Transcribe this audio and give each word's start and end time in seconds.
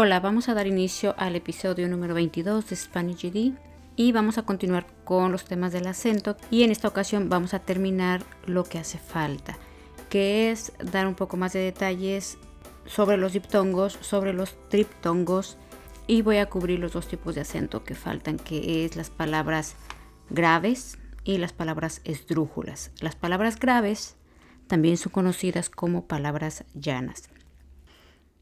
Hola, 0.00 0.20
vamos 0.20 0.48
a 0.48 0.54
dar 0.54 0.68
inicio 0.68 1.16
al 1.18 1.34
episodio 1.34 1.88
número 1.88 2.14
22 2.14 2.68
de 2.68 2.76
Spanish 2.76 3.20
GD 3.20 3.58
y 3.96 4.12
vamos 4.12 4.38
a 4.38 4.44
continuar 4.44 4.86
con 5.02 5.32
los 5.32 5.44
temas 5.44 5.72
del 5.72 5.88
acento 5.88 6.36
y 6.52 6.62
en 6.62 6.70
esta 6.70 6.86
ocasión 6.86 7.28
vamos 7.28 7.52
a 7.52 7.58
terminar 7.58 8.22
lo 8.46 8.62
que 8.62 8.78
hace 8.78 8.98
falta, 8.98 9.58
que 10.08 10.52
es 10.52 10.72
dar 10.78 11.08
un 11.08 11.16
poco 11.16 11.36
más 11.36 11.52
de 11.52 11.58
detalles 11.58 12.38
sobre 12.86 13.16
los 13.16 13.32
diptongos, 13.32 13.98
sobre 14.00 14.32
los 14.32 14.54
triptongos 14.68 15.56
y 16.06 16.22
voy 16.22 16.36
a 16.36 16.48
cubrir 16.48 16.78
los 16.78 16.92
dos 16.92 17.08
tipos 17.08 17.34
de 17.34 17.40
acento 17.40 17.82
que 17.82 17.96
faltan, 17.96 18.36
que 18.36 18.84
es 18.84 18.94
las 18.94 19.10
palabras 19.10 19.74
graves 20.30 20.96
y 21.24 21.38
las 21.38 21.52
palabras 21.52 22.02
esdrújulas. 22.04 22.92
Las 23.00 23.16
palabras 23.16 23.58
graves 23.58 24.14
también 24.68 24.96
son 24.96 25.10
conocidas 25.10 25.68
como 25.70 26.06
palabras 26.06 26.62
llanas. 26.74 27.30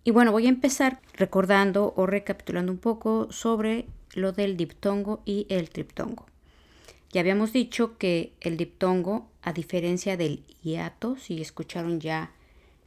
Y 0.06 0.12
bueno, 0.12 0.30
voy 0.30 0.46
a 0.46 0.50
empezar 0.50 1.00
recordando 1.14 1.92
o 1.96 2.06
recapitulando 2.06 2.70
un 2.70 2.78
poco 2.78 3.26
sobre 3.32 3.86
lo 4.14 4.30
del 4.30 4.56
diptongo 4.56 5.20
y 5.24 5.48
el 5.48 5.68
triptongo. 5.68 6.26
Ya 7.10 7.22
habíamos 7.22 7.52
dicho 7.52 7.98
que 7.98 8.32
el 8.40 8.56
diptongo, 8.56 9.28
a 9.42 9.52
diferencia 9.52 10.16
del 10.16 10.44
hiato, 10.62 11.16
si 11.16 11.42
escucharon 11.42 11.98
ya 11.98 12.30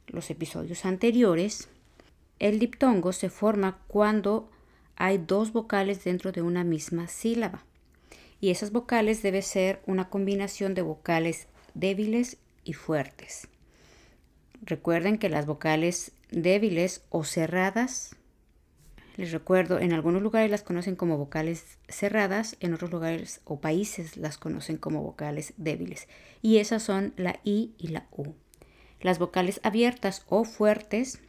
los 0.06 0.30
episodios 0.30 0.86
anteriores, 0.86 1.68
el 2.38 2.58
diptongo 2.58 3.12
se 3.12 3.28
forma 3.28 3.76
cuando 3.86 4.48
hay 4.96 5.18
dos 5.18 5.52
vocales 5.52 6.02
dentro 6.02 6.32
de 6.32 6.40
una 6.40 6.64
misma 6.64 7.06
sílaba. 7.06 7.66
Y 8.40 8.48
esas 8.48 8.72
vocales 8.72 9.22
debe 9.22 9.42
ser 9.42 9.82
una 9.84 10.08
combinación 10.08 10.72
de 10.72 10.80
vocales 10.80 11.48
débiles 11.74 12.38
y 12.64 12.72
fuertes. 12.72 13.46
Recuerden 14.62 15.18
que 15.18 15.28
las 15.28 15.46
vocales 15.46 16.12
débiles 16.30 17.02
o 17.08 17.24
cerradas, 17.24 18.16
les 19.16 19.32
recuerdo, 19.32 19.78
en 19.78 19.92
algunos 19.92 20.22
lugares 20.22 20.50
las 20.50 20.62
conocen 20.62 20.96
como 20.96 21.16
vocales 21.16 21.78
cerradas, 21.88 22.56
en 22.60 22.74
otros 22.74 22.90
lugares 22.90 23.40
o 23.44 23.60
países 23.60 24.16
las 24.16 24.38
conocen 24.38 24.76
como 24.76 25.02
vocales 25.02 25.54
débiles. 25.56 26.08
Y 26.42 26.58
esas 26.58 26.82
son 26.82 27.12
la 27.16 27.40
I 27.44 27.74
y 27.78 27.88
la 27.88 28.06
U. 28.12 28.34
Las 29.00 29.18
vocales 29.18 29.60
abiertas 29.62 30.24
o 30.28 30.44
fuertes 30.44 31.20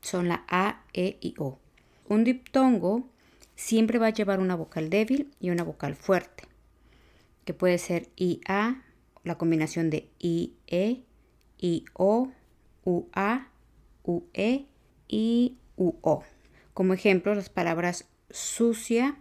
son 0.00 0.28
la 0.28 0.44
A, 0.48 0.84
E 0.92 1.18
y 1.20 1.34
O. 1.38 1.58
Un 2.08 2.24
diptongo 2.24 3.08
siempre 3.56 3.98
va 3.98 4.08
a 4.08 4.12
llevar 4.12 4.40
una 4.40 4.54
vocal 4.54 4.90
débil 4.90 5.30
y 5.40 5.50
una 5.50 5.64
vocal 5.64 5.96
fuerte, 5.96 6.44
que 7.44 7.54
puede 7.54 7.78
ser 7.78 8.08
IA, 8.16 8.82
la 9.24 9.38
combinación 9.38 9.90
de 9.90 10.08
IE, 10.18 11.04
IO, 11.58 12.32
UA, 12.84 13.48
UE 14.04 14.66
y 15.08 15.56
UO. 15.76 16.24
Como 16.74 16.94
ejemplo, 16.94 17.34
las 17.34 17.48
palabras 17.48 18.06
sucia, 18.30 19.16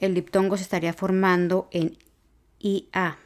el 0.00 0.14
diptongo 0.14 0.56
se 0.56 0.62
estaría 0.62 0.92
formando 0.92 1.68
en 1.70 1.96
IA, 2.60 3.18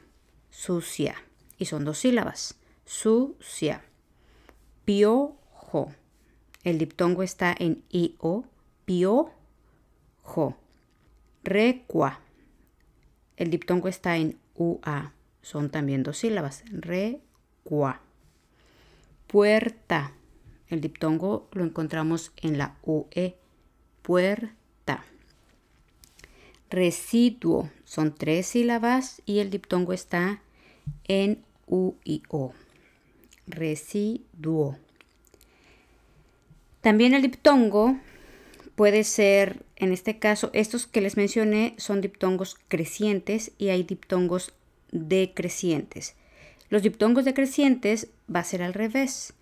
sucia, 0.50 1.16
y 1.58 1.66
son 1.66 1.84
dos 1.84 1.98
sílabas, 1.98 2.58
sucia. 2.84 3.84
Piojo, 4.84 5.92
el 6.64 6.78
diptongo 6.78 7.22
está 7.22 7.54
en 7.58 7.84
IO, 7.90 8.44
piojo. 8.84 10.56
Recua, 11.44 12.20
el 13.36 13.50
diptongo 13.50 13.88
está 13.88 14.16
en 14.16 14.38
UA, 14.54 15.12
son 15.42 15.70
también 15.70 16.02
dos 16.02 16.18
sílabas, 16.18 16.64
recua. 16.70 18.02
Puerta, 19.28 20.14
el 20.68 20.80
diptongo 20.80 21.48
lo 21.52 21.62
encontramos 21.62 22.32
en 22.38 22.56
la 22.56 22.76
UE, 22.82 23.36
puerta. 24.00 25.04
Residuo 26.70 27.70
son 27.84 28.14
tres 28.14 28.46
sílabas 28.46 29.20
y 29.26 29.40
el 29.40 29.50
diptongo 29.50 29.92
está 29.92 30.40
en 31.04 31.44
U 31.66 31.92
y 32.04 32.22
O. 32.28 32.54
Residuo. 33.46 34.78
También 36.80 37.12
el 37.12 37.20
diptongo 37.20 37.98
puede 38.76 39.04
ser, 39.04 39.62
en 39.76 39.92
este 39.92 40.18
caso, 40.18 40.48
estos 40.54 40.86
que 40.86 41.02
les 41.02 41.18
mencioné 41.18 41.74
son 41.76 42.00
diptongos 42.00 42.56
crecientes 42.68 43.52
y 43.58 43.68
hay 43.68 43.82
diptongos 43.82 44.54
decrecientes. 44.90 46.16
Los 46.70 46.82
diptongos 46.82 47.24
decrecientes 47.24 48.08
va 48.34 48.40
a 48.40 48.44
ser 48.44 48.62
al 48.62 48.74
revés 48.74 49.34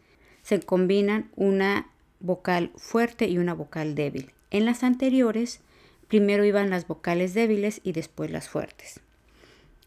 se 0.46 0.60
combinan 0.60 1.28
una 1.34 1.88
vocal 2.20 2.70
fuerte 2.76 3.26
y 3.26 3.38
una 3.38 3.52
vocal 3.52 3.96
débil. 3.96 4.30
En 4.52 4.64
las 4.64 4.84
anteriores, 4.84 5.58
primero 6.06 6.44
iban 6.44 6.70
las 6.70 6.86
vocales 6.86 7.34
débiles 7.34 7.80
y 7.82 7.90
después 7.90 8.30
las 8.30 8.48
fuertes. 8.48 9.00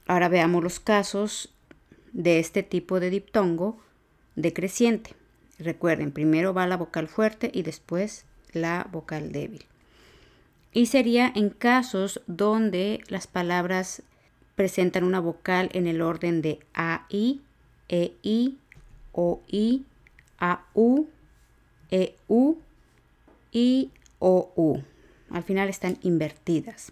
Ahora 0.06 0.28
veamos 0.28 0.62
los 0.62 0.82
casos 0.82 1.54
de 2.12 2.40
este 2.40 2.62
tipo 2.62 3.00
de 3.00 3.10
diptongo 3.10 3.80
decreciente. 4.36 5.12
Recuerden, 5.60 6.12
primero 6.12 6.54
va 6.54 6.68
la 6.68 6.76
vocal 6.76 7.08
fuerte 7.08 7.50
y 7.54 7.62
después 7.62 8.26
la 8.52 8.86
vocal 8.92 9.32
débil. 9.32 9.64
Y 10.74 10.88
sería 10.88 11.32
en 11.34 11.52
casos 11.52 12.20
donde 12.28 13.02
las 13.08 13.28
palabras 13.28 14.04
presentan 14.60 15.06
una 15.06 15.22
vocal 15.22 15.70
en 15.72 15.88
el 15.88 16.02
orden 16.02 16.42
de 16.42 16.60
AI, 16.74 17.40
EI, 17.88 18.58
OI, 19.14 19.86
AU, 20.38 21.08
EU 21.90 22.58
y 23.54 23.90
OU. 24.20 24.84
Al 25.30 25.44
final 25.44 25.70
están 25.70 25.98
invertidas. 26.02 26.92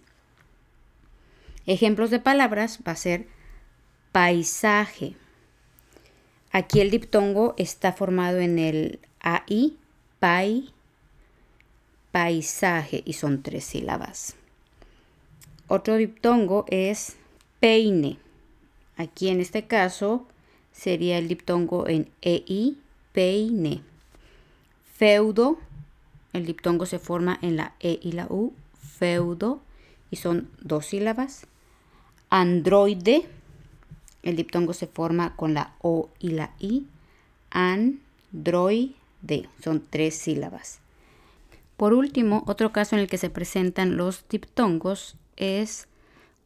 Ejemplos 1.66 2.08
de 2.08 2.20
palabras 2.20 2.78
va 2.88 2.92
a 2.92 2.96
ser 2.96 3.26
paisaje. 4.12 5.14
Aquí 6.50 6.80
el 6.80 6.90
diptongo 6.90 7.52
está 7.58 7.92
formado 7.92 8.38
en 8.38 8.58
el 8.58 8.98
AI, 9.20 9.76
pai, 10.18 10.70
paisaje 12.12 13.02
y 13.04 13.12
son 13.12 13.42
tres 13.42 13.64
sílabas. 13.64 14.36
Otro 15.66 15.96
diptongo 15.96 16.64
es 16.68 17.17
peine. 17.60 18.18
Aquí 18.96 19.28
en 19.28 19.40
este 19.40 19.66
caso 19.66 20.26
sería 20.72 21.18
el 21.18 21.28
diptongo 21.28 21.88
en 21.88 22.10
EI, 22.22 22.78
peine. 23.12 23.82
Feudo, 24.94 25.58
el 26.32 26.46
diptongo 26.46 26.86
se 26.86 26.98
forma 26.98 27.38
en 27.42 27.56
la 27.56 27.74
E 27.80 27.98
y 28.02 28.12
la 28.12 28.26
U, 28.28 28.52
feudo, 28.74 29.60
y 30.10 30.16
son 30.16 30.48
dos 30.60 30.86
sílabas. 30.86 31.46
Androide, 32.30 33.26
el 34.22 34.36
diptongo 34.36 34.72
se 34.72 34.86
forma 34.86 35.34
con 35.36 35.54
la 35.54 35.74
O 35.80 36.10
y 36.18 36.30
la 36.30 36.52
I, 36.58 36.86
androide, 37.50 38.94
son 39.62 39.82
tres 39.88 40.14
sílabas. 40.16 40.80
Por 41.76 41.92
último, 41.92 42.44
otro 42.46 42.72
caso 42.72 42.96
en 42.96 43.02
el 43.02 43.08
que 43.08 43.18
se 43.18 43.30
presentan 43.30 43.96
los 43.96 44.24
diptongos 44.28 45.16
es 45.36 45.87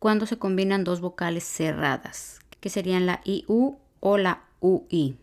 cuando 0.03 0.27
se 0.27 0.37
combinan 0.37 0.83
dos 0.83 1.01
vocales 1.01 1.45
cerradas, 1.45 2.41
que 2.59 2.71
serían 2.71 3.07
la 3.07 3.21
IU 3.25 3.79
o 4.01 4.19
la 4.19 4.43
UI. 4.59 5.17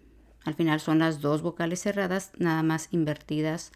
Al 0.45 0.53
final 0.53 0.79
son 0.79 1.00
las 1.00 1.19
dos 1.19 1.41
vocales 1.41 1.81
cerradas, 1.81 2.31
nada 2.38 2.63
más 2.63 2.88
invertidas 2.91 3.73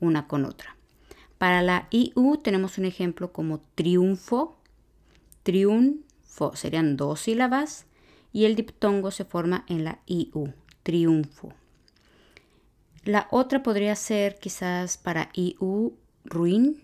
una 0.00 0.26
con 0.26 0.44
otra. 0.44 0.74
Para 1.38 1.62
la 1.62 1.86
IU 1.92 2.38
tenemos 2.38 2.78
un 2.78 2.84
ejemplo 2.84 3.32
como 3.32 3.60
triunfo, 3.76 4.58
triunfo, 5.44 6.56
serían 6.56 6.96
dos 6.96 7.20
sílabas 7.20 7.86
y 8.32 8.46
el 8.46 8.56
diptongo 8.56 9.12
se 9.12 9.24
forma 9.24 9.64
en 9.68 9.84
la 9.84 10.00
IU, 10.06 10.52
triunfo. 10.82 11.52
La 13.04 13.28
otra 13.30 13.62
podría 13.62 13.94
ser 13.94 14.40
quizás 14.40 14.98
para 14.98 15.30
IU, 15.32 15.96
ruin, 16.24 16.82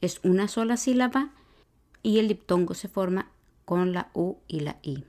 es 0.00 0.18
una 0.24 0.48
sola 0.48 0.76
sílaba 0.76 1.30
y 2.04 2.20
el 2.20 2.28
diptongo 2.28 2.74
se 2.74 2.86
forma 2.86 3.30
con 3.64 3.92
la 3.92 4.10
U 4.14 4.36
y 4.46 4.60
la 4.60 4.76
I. 4.82 5.02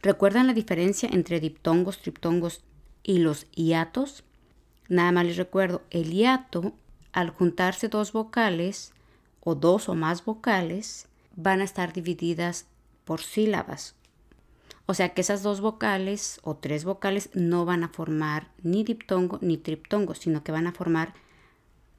¿Recuerdan 0.00 0.46
la 0.46 0.54
diferencia 0.54 1.10
entre 1.12 1.40
diptongos, 1.40 1.98
triptongos 1.98 2.62
y 3.02 3.18
los 3.18 3.50
hiatos? 3.50 4.24
Nada 4.88 5.12
más 5.12 5.26
les 5.26 5.36
recuerdo, 5.36 5.82
el 5.90 6.10
hiato, 6.10 6.72
al 7.12 7.30
juntarse 7.30 7.88
dos 7.88 8.12
vocales 8.12 8.92
o 9.40 9.54
dos 9.54 9.90
o 9.90 9.94
más 9.94 10.24
vocales, 10.24 11.06
van 11.36 11.60
a 11.60 11.64
estar 11.64 11.92
divididas 11.92 12.66
por 13.04 13.20
sílabas. 13.20 13.94
O 14.86 14.94
sea 14.94 15.10
que 15.14 15.20
esas 15.20 15.42
dos 15.42 15.60
vocales 15.60 16.40
o 16.42 16.56
tres 16.56 16.84
vocales 16.84 17.30
no 17.34 17.64
van 17.64 17.84
a 17.84 17.88
formar 17.88 18.48
ni 18.62 18.84
diptongo 18.84 19.38
ni 19.42 19.56
triptongo, 19.56 20.14
sino 20.14 20.42
que 20.42 20.52
van 20.52 20.66
a 20.66 20.72
formar 20.72 21.12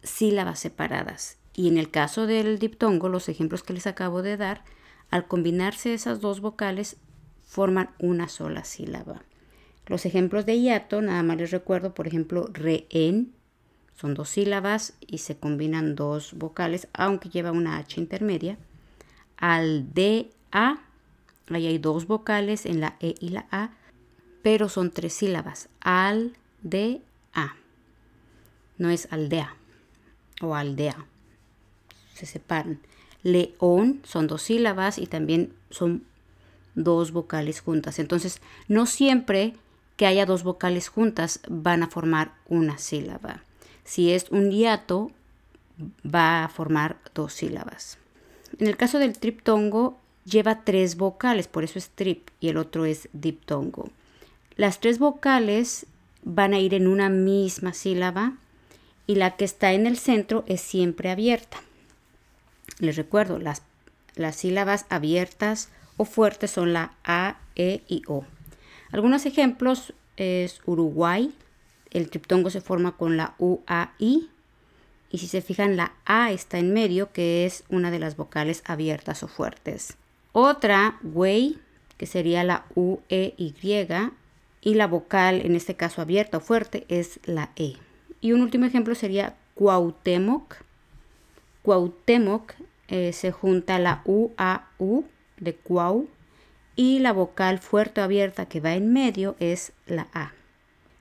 sílabas 0.03 0.59
separadas. 0.59 1.37
Y 1.53 1.67
en 1.67 1.77
el 1.77 1.91
caso 1.91 2.27
del 2.27 2.59
diptongo, 2.59 3.09
los 3.09 3.29
ejemplos 3.29 3.63
que 3.63 3.73
les 3.73 3.87
acabo 3.87 4.21
de 4.21 4.37
dar, 4.37 4.63
al 5.09 5.27
combinarse 5.27 5.93
esas 5.93 6.21
dos 6.21 6.39
vocales 6.39 6.97
forman 7.43 7.89
una 7.99 8.29
sola 8.29 8.63
sílaba. 8.63 9.23
Los 9.87 10.05
ejemplos 10.05 10.45
de 10.45 10.59
hiato, 10.59 11.01
nada 11.01 11.21
más 11.23 11.37
les 11.37 11.51
recuerdo, 11.51 11.93
por 11.93 12.07
ejemplo, 12.07 12.47
rehén, 12.53 13.33
son 14.01 14.13
dos 14.13 14.29
sílabas 14.29 14.93
y 15.05 15.19
se 15.19 15.37
combinan 15.37 15.95
dos 15.95 16.33
vocales, 16.33 16.87
aunque 16.93 17.29
lleva 17.29 17.51
una 17.51 17.77
H 17.77 17.99
intermedia. 17.99 18.57
Aldea, 19.37 20.25
ahí 20.51 21.67
hay 21.67 21.77
dos 21.77 22.07
vocales 22.07 22.65
en 22.65 22.79
la 22.79 22.95
E 22.99 23.15
y 23.19 23.29
la 23.29 23.45
A, 23.51 23.71
pero 24.41 24.69
son 24.69 24.91
tres 24.91 25.13
sílabas. 25.13 25.69
Aldea. 25.81 27.01
No 28.77 28.89
es 28.89 29.07
aldea 29.11 29.55
o 30.41 30.55
aldea. 30.55 31.05
Se 32.21 32.27
separan. 32.27 32.79
León 33.23 33.99
son 34.03 34.27
dos 34.27 34.43
sílabas 34.43 34.99
y 34.99 35.07
también 35.07 35.53
son 35.71 36.03
dos 36.75 37.11
vocales 37.11 37.61
juntas. 37.61 37.97
Entonces, 37.97 38.41
no 38.67 38.85
siempre 38.85 39.55
que 39.97 40.05
haya 40.05 40.27
dos 40.27 40.43
vocales 40.43 40.87
juntas 40.87 41.39
van 41.49 41.81
a 41.81 41.87
formar 41.87 42.35
una 42.47 42.77
sílaba. 42.77 43.43
Si 43.83 44.11
es 44.11 44.27
un 44.29 44.51
hiato, 44.51 45.09
va 46.05 46.43
a 46.43 46.47
formar 46.47 46.99
dos 47.15 47.33
sílabas. 47.33 47.97
En 48.59 48.67
el 48.67 48.77
caso 48.77 48.99
del 48.99 49.17
triptongo, 49.17 49.97
lleva 50.23 50.63
tres 50.63 50.95
vocales, 50.95 51.47
por 51.47 51.63
eso 51.63 51.79
es 51.79 51.89
trip 51.89 52.29
y 52.39 52.49
el 52.49 52.57
otro 52.57 52.85
es 52.85 53.09
diptongo. 53.13 53.89
Las 54.57 54.79
tres 54.79 54.99
vocales 54.99 55.87
van 56.23 56.53
a 56.53 56.59
ir 56.59 56.75
en 56.75 56.85
una 56.85 57.09
misma 57.09 57.73
sílaba 57.73 58.33
y 59.07 59.15
la 59.15 59.35
que 59.35 59.45
está 59.45 59.73
en 59.73 59.87
el 59.87 59.97
centro 59.97 60.43
es 60.45 60.61
siempre 60.61 61.09
abierta. 61.09 61.57
Les 62.79 62.95
recuerdo, 62.95 63.39
las, 63.39 63.63
las 64.15 64.35
sílabas 64.35 64.85
abiertas 64.89 65.69
o 65.97 66.05
fuertes 66.05 66.51
son 66.51 66.73
la 66.73 66.93
A, 67.03 67.37
E 67.55 67.83
y 67.87 68.01
O. 68.07 68.25
Algunos 68.91 69.25
ejemplos 69.25 69.93
es 70.17 70.61
Uruguay. 70.65 71.33
El 71.89 72.09
triptongo 72.09 72.49
se 72.49 72.61
forma 72.61 72.97
con 72.97 73.17
la 73.17 73.35
U, 73.37 73.59
A, 73.67 73.93
I. 73.99 74.29
Y 75.11 75.17
si 75.17 75.27
se 75.27 75.41
fijan, 75.41 75.75
la 75.75 75.93
A 76.05 76.31
está 76.31 76.57
en 76.57 76.73
medio, 76.73 77.11
que 77.11 77.45
es 77.45 77.63
una 77.69 77.91
de 77.91 77.99
las 77.99 78.15
vocales 78.15 78.63
abiertas 78.65 79.23
o 79.23 79.27
fuertes. 79.27 79.97
Otra, 80.31 80.97
güey, 81.01 81.59
que 81.97 82.05
sería 82.05 82.43
la 82.43 82.65
U, 82.75 82.99
E, 83.09 83.33
Y. 83.37 83.53
Y 84.61 84.75
la 84.75 84.87
vocal, 84.87 85.41
en 85.41 85.55
este 85.55 85.75
caso 85.75 86.01
abierta 86.01 86.37
o 86.37 86.41
fuerte, 86.41 86.85
es 86.87 87.19
la 87.25 87.51
E. 87.55 87.75
Y 88.21 88.31
un 88.31 88.41
último 88.41 88.65
ejemplo 88.65 88.95
sería 88.95 89.35
Cuauhtémoc. 89.55 90.55
Cuauhtémoc 91.63 92.53
eh, 92.87 93.13
se 93.13 93.31
junta 93.31 93.79
la 93.79 94.01
U, 94.05 94.31
A, 94.37 94.67
U 94.77 95.03
de 95.37 95.55
cuau 95.55 96.07
y 96.75 96.99
la 96.99 97.13
vocal 97.13 97.59
fuerte 97.59 98.01
abierta 98.01 98.47
que 98.47 98.59
va 98.59 98.73
en 98.73 98.91
medio 98.93 99.35
es 99.39 99.73
la 99.85 100.07
A. 100.13 100.33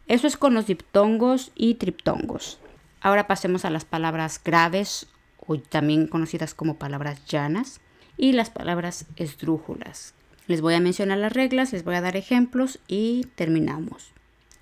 Eso 0.06 0.26
es 0.26 0.36
con 0.36 0.54
los 0.54 0.66
diptongos 0.66 1.52
y 1.54 1.74
triptongos. 1.74 2.58
Ahora 3.00 3.26
pasemos 3.26 3.64
a 3.64 3.70
las 3.70 3.84
palabras 3.84 4.40
graves 4.44 5.06
o 5.46 5.58
también 5.58 6.06
conocidas 6.06 6.54
como 6.54 6.76
palabras 6.76 7.24
llanas 7.26 7.80
y 8.16 8.32
las 8.32 8.50
palabras 8.50 9.06
esdrújulas. 9.16 10.14
Les 10.46 10.60
voy 10.60 10.74
a 10.74 10.80
mencionar 10.80 11.18
las 11.18 11.32
reglas, 11.32 11.72
les 11.72 11.84
voy 11.84 11.94
a 11.94 12.00
dar 12.00 12.16
ejemplos 12.16 12.80
y 12.88 13.26
terminamos. 13.36 14.12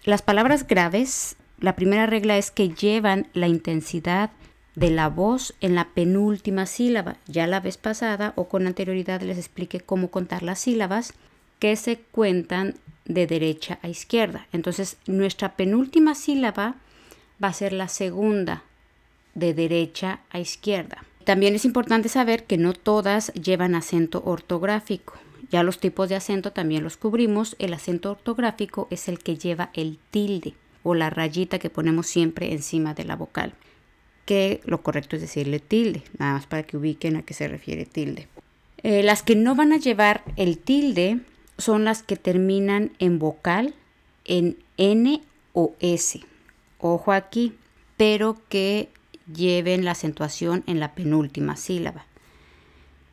Las 0.04 0.22
palabras 0.22 0.66
graves, 0.66 1.36
la 1.58 1.74
primera 1.74 2.06
regla 2.06 2.36
es 2.36 2.50
que 2.50 2.68
llevan 2.68 3.26
la 3.32 3.48
intensidad 3.48 4.30
de 4.78 4.90
la 4.90 5.08
voz 5.08 5.54
en 5.60 5.74
la 5.74 5.88
penúltima 5.88 6.66
sílaba. 6.66 7.16
Ya 7.26 7.48
la 7.48 7.58
vez 7.58 7.76
pasada 7.76 8.32
o 8.36 8.48
con 8.48 8.66
anterioridad 8.66 9.20
les 9.22 9.36
expliqué 9.36 9.80
cómo 9.80 10.08
contar 10.08 10.44
las 10.44 10.60
sílabas 10.60 11.14
que 11.58 11.74
se 11.74 11.98
cuentan 11.98 12.76
de 13.04 13.26
derecha 13.26 13.80
a 13.82 13.88
izquierda. 13.88 14.46
Entonces 14.52 14.96
nuestra 15.06 15.56
penúltima 15.56 16.14
sílaba 16.14 16.76
va 17.42 17.48
a 17.48 17.52
ser 17.52 17.72
la 17.72 17.88
segunda 17.88 18.62
de 19.34 19.52
derecha 19.52 20.20
a 20.30 20.38
izquierda. 20.38 21.04
También 21.24 21.56
es 21.56 21.64
importante 21.64 22.08
saber 22.08 22.44
que 22.44 22.56
no 22.56 22.72
todas 22.72 23.32
llevan 23.34 23.74
acento 23.74 24.22
ortográfico. 24.24 25.14
Ya 25.50 25.64
los 25.64 25.80
tipos 25.80 26.08
de 26.08 26.14
acento 26.14 26.52
también 26.52 26.84
los 26.84 26.96
cubrimos. 26.96 27.56
El 27.58 27.74
acento 27.74 28.12
ortográfico 28.12 28.86
es 28.90 29.08
el 29.08 29.18
que 29.18 29.36
lleva 29.36 29.70
el 29.74 29.98
tilde 30.12 30.54
o 30.84 30.94
la 30.94 31.10
rayita 31.10 31.58
que 31.58 31.68
ponemos 31.68 32.06
siempre 32.06 32.52
encima 32.52 32.94
de 32.94 33.04
la 33.04 33.16
vocal 33.16 33.54
que 34.28 34.60
lo 34.66 34.82
correcto 34.82 35.16
es 35.16 35.22
decirle 35.22 35.58
tilde, 35.58 36.02
nada 36.18 36.34
más 36.34 36.44
para 36.44 36.62
que 36.62 36.76
ubiquen 36.76 37.16
a 37.16 37.22
qué 37.22 37.32
se 37.32 37.48
refiere 37.48 37.86
tilde. 37.86 38.28
Eh, 38.82 39.02
las 39.02 39.22
que 39.22 39.34
no 39.34 39.54
van 39.54 39.72
a 39.72 39.78
llevar 39.78 40.22
el 40.36 40.58
tilde 40.58 41.20
son 41.56 41.86
las 41.86 42.02
que 42.02 42.16
terminan 42.16 42.92
en 42.98 43.18
vocal, 43.18 43.74
en 44.26 44.58
N 44.76 45.22
o 45.54 45.74
S. 45.80 46.20
Ojo 46.78 47.12
aquí, 47.12 47.54
pero 47.96 48.36
que 48.50 48.90
lleven 49.34 49.86
la 49.86 49.92
acentuación 49.92 50.62
en 50.66 50.78
la 50.78 50.94
penúltima 50.94 51.56
sílaba. 51.56 52.04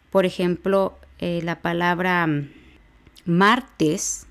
Por 0.09 0.25
ejemplo, 0.25 0.99
eh, 1.19 1.39
la 1.45 1.61
palabra 1.61 2.27
mm, 2.27 2.49
martes, 3.23 4.27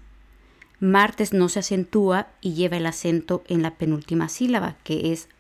martes 0.81 1.33
no 1.33 1.49
se 1.49 1.61
acentúa 1.61 2.29
y 2.43 2.53
lleva 2.53 2.77
el 2.77 2.85
acento 2.85 3.43
en 3.49 3.63
la 3.63 3.71
penúltima 3.71 4.29
sílaba, 4.29 4.77
que 4.85 5.13
es 5.13 5.31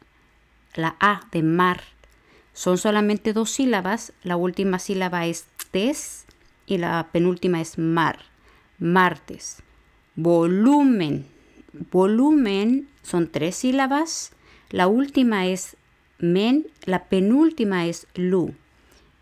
la 0.74 0.96
A 1.00 1.22
de 1.32 1.42
mar. 1.42 1.82
Son 2.52 2.78
solamente 2.78 3.32
dos 3.32 3.50
sílabas, 3.50 4.12
la 4.22 4.36
última 4.36 4.78
sílaba 4.78 5.26
es 5.26 5.46
tes 5.70 6.24
y 6.66 6.78
la 6.78 7.08
penúltima 7.12 7.60
es 7.60 7.78
mar, 7.78 8.18
martes. 8.78 9.62
Volumen. 10.16 11.26
Volumen 11.90 12.88
son 13.02 13.28
tres 13.28 13.56
sílabas, 13.56 14.32
la 14.70 14.86
última 14.86 15.46
es 15.46 15.76
men, 16.18 16.66
la 16.84 17.04
penúltima 17.04 17.86
es 17.86 18.06
lu, 18.14 18.54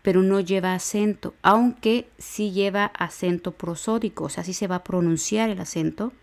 pero 0.03 0.21
no 0.21 0.39
lleva 0.39 0.75
acento, 0.75 1.33
aunque 1.41 2.07
sí 2.17 2.51
lleva 2.51 2.85
acento 2.85 3.51
prosódico, 3.51 4.25
o 4.25 4.29
sea, 4.29 4.43
sí 4.43 4.53
se 4.53 4.67
va 4.67 4.75
a 4.77 4.83
pronunciar 4.83 5.49
el 5.49 5.59
acento. 5.59 6.13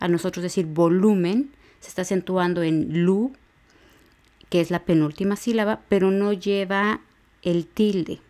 A 0.00 0.08
nosotros 0.08 0.42
decir 0.42 0.66
volumen, 0.66 1.50
se 1.80 1.88
está 1.88 2.02
acentuando 2.02 2.62
en 2.62 3.04
lu, 3.04 3.32
que 4.48 4.60
es 4.60 4.70
la 4.70 4.84
penúltima 4.84 5.36
sílaba, 5.36 5.80
pero 5.88 6.10
no 6.10 6.32
lleva 6.32 7.00
el 7.42 7.66
tilde 7.66 8.20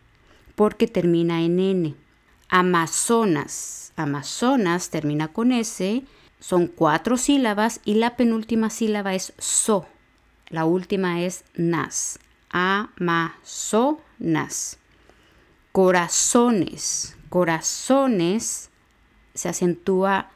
porque 0.59 0.87
termina 0.87 1.41
en 1.41 1.57
N. 1.57 1.95
Amazonas. 2.49 3.93
Amazonas 3.95 4.89
termina 4.89 5.29
con 5.29 5.53
S. 5.53 6.03
Son 6.41 6.67
cuatro 6.67 7.15
sílabas 7.15 7.79
y 7.85 7.93
la 7.93 8.17
penúltima 8.17 8.69
sílaba 8.69 9.15
es 9.15 9.31
so. 9.37 9.85
La 10.49 10.65
última 10.65 11.21
es 11.21 11.45
nas. 11.55 12.19
Amazonas. 12.49 13.99
Corazones. 15.71 17.15
Corazones 17.29 18.69
se 19.33 19.47
acentúa 19.47 20.29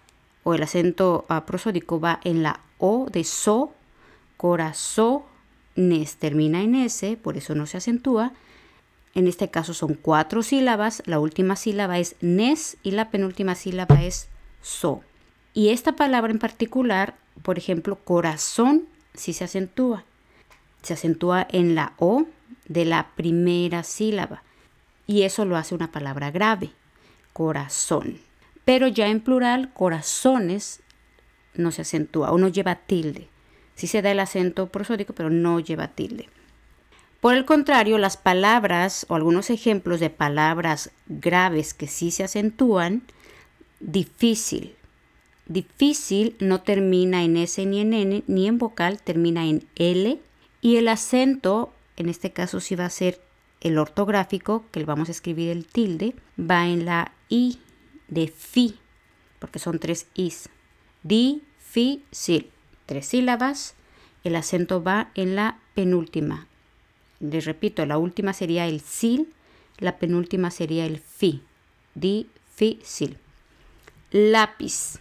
o 0.44 0.54
el 0.54 0.64
acento 0.64 1.26
prosódico 1.46 2.00
va 2.00 2.22
en 2.24 2.44
la 2.44 2.62
O 2.78 3.10
de 3.12 3.26
so. 3.26 3.74
Corazón 4.38 5.33
Nes 5.76 6.18
termina 6.18 6.62
en 6.62 6.76
S, 6.76 7.18
por 7.18 7.38
eso 7.38 7.56
no 7.56 7.66
se 7.66 7.78
acentúa. 7.78 8.34
En 9.16 9.28
este 9.28 9.50
caso 9.50 9.74
son 9.74 9.94
cuatro 9.94 10.44
sílabas, 10.44 11.04
la 11.06 11.20
última 11.20 11.56
sílaba 11.56 12.00
es 12.00 12.16
nes 12.22 12.78
y 12.84 12.92
la 12.92 13.10
penúltima 13.10 13.56
sílaba 13.56 14.04
es 14.04 14.28
so. 14.62 15.02
Y 15.54 15.70
esta 15.70 15.96
palabra 15.96 16.32
en 16.32 16.40
particular, 16.40 17.16
por 17.44 17.58
ejemplo, 17.58 17.98
corazón, 18.04 18.88
sí 19.14 19.34
se 19.34 19.44
acentúa. 19.44 20.04
Se 20.82 20.94
acentúa 20.94 21.48
en 21.50 21.76
la 21.76 21.94
O 21.98 22.26
de 22.68 22.86
la 22.86 23.12
primera 23.16 23.84
sílaba. 23.84 24.44
Y 25.06 25.24
eso 25.24 25.46
lo 25.46 25.58
hace 25.58 25.76
una 25.76 25.92
palabra 25.92 26.32
grave, 26.32 26.72
corazón. 27.34 28.20
Pero 28.66 28.88
ya 28.88 29.08
en 29.08 29.20
plural, 29.20 29.72
corazones 29.74 30.82
no 31.54 31.72
se 31.72 31.84
acentúa 31.84 32.32
o 32.32 32.38
no 32.38 32.48
lleva 32.48 32.76
tilde. 32.76 33.28
Sí 33.76 33.88
se 33.88 34.02
da 34.02 34.12
el 34.12 34.20
acento 34.20 34.68
prosódico, 34.68 35.14
pero 35.14 35.30
no 35.30 35.60
lleva 35.60 35.90
tilde. 35.90 36.30
Por 37.20 37.36
el 37.36 37.46
contrario, 37.46 37.98
las 37.98 38.18
palabras 38.18 39.06
o 39.10 39.16
algunos 39.16 39.50
ejemplos 39.50 40.00
de 40.00 40.10
palabras 40.10 40.92
graves 41.08 41.74
que 41.74 41.88
sí 41.88 42.12
se 42.12 42.26
acentúan, 42.26 43.04
difícil. 43.80 44.76
Difícil 45.46 46.36
no 46.40 46.62
termina 46.62 47.24
en 47.24 47.38
S 47.38 47.66
ni 47.66 47.82
en 47.82 47.94
N 47.94 48.24
ni 48.28 48.48
en 48.48 48.58
vocal, 48.58 49.02
termina 49.02 49.46
en 49.46 49.66
L 49.76 50.20
y 50.62 50.78
el 50.78 50.88
acento, 50.88 51.74
en 51.98 52.10
este 52.10 52.32
caso 52.32 52.60
sí 52.60 52.76
va 52.76 52.86
a 52.86 52.90
ser 52.90 53.22
el 53.62 53.78
ortográfico, 53.78 54.66
que 54.72 54.84
vamos 54.84 55.10
a 55.10 55.12
escribir 55.12 55.50
el 55.50 55.66
tilde, 55.66 56.16
va 56.38 56.68
en 56.68 56.86
la 56.86 57.14
I 57.30 57.60
de 58.10 58.28
fi, 58.28 58.80
porque 59.40 59.60
son 59.60 59.80
tres 59.80 60.08
Is. 60.14 60.50
Difícil 61.04 62.53
tres 62.86 63.08
sílabas, 63.08 63.76
el 64.24 64.36
acento 64.36 64.84
va 64.84 65.12
en 65.16 65.36
la 65.36 65.60
penúltima. 65.74 66.48
Les 67.20 67.46
repito, 67.46 67.86
la 67.86 67.98
última 67.98 68.34
sería 68.34 68.68
el 68.68 68.82
sil, 68.82 69.34
la 69.80 69.98
penúltima 69.98 70.52
sería 70.52 70.86
el 70.86 71.00
fi. 71.00 71.42
Difícil. 71.96 73.18
Lápiz. 74.12 75.00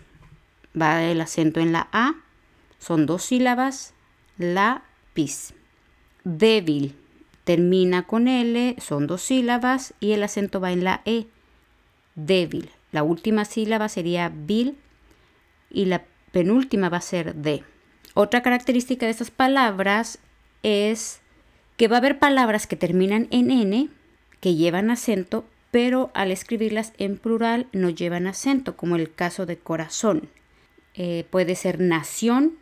Va 0.80 1.02
el 1.02 1.20
acento 1.20 1.60
en 1.60 1.72
la 1.72 1.88
A. 1.92 2.14
Son 2.78 3.06
dos 3.06 3.24
sílabas. 3.24 3.94
Lápiz. 4.38 5.52
débil. 6.24 6.96
Termina 7.44 8.06
con 8.06 8.28
L, 8.28 8.76
son 8.78 9.08
dos 9.08 9.22
sílabas 9.22 9.94
y 9.98 10.12
el 10.12 10.22
acento 10.22 10.60
va 10.60 10.72
en 10.72 10.84
la 10.84 11.02
E. 11.04 11.26
Débil. 12.14 12.70
La 12.92 13.02
última 13.02 13.44
sílaba 13.44 13.88
sería 13.88 14.28
bil 14.28 14.76
y 15.70 15.86
la 15.86 16.04
penúltima 16.32 16.88
va 16.88 16.96
a 16.96 17.02
ser 17.02 17.34
D. 17.36 17.62
Otra 18.14 18.42
característica 18.42 19.06
de 19.06 19.12
estas 19.12 19.30
palabras 19.30 20.18
es 20.62 21.20
que 21.76 21.88
va 21.88 21.96
a 21.96 21.98
haber 21.98 22.18
palabras 22.18 22.66
que 22.66 22.76
terminan 22.76 23.28
en 23.30 23.50
N, 23.50 23.88
que 24.40 24.54
llevan 24.54 24.90
acento, 24.90 25.44
pero 25.70 26.10
al 26.14 26.30
escribirlas 26.30 26.92
en 26.98 27.16
plural 27.16 27.66
no 27.72 27.88
llevan 27.88 28.26
acento, 28.26 28.76
como 28.76 28.96
el 28.96 29.14
caso 29.14 29.46
de 29.46 29.56
corazón. 29.56 30.28
Eh, 30.94 31.26
puede 31.30 31.54
ser 31.54 31.80
nación, 31.80 32.58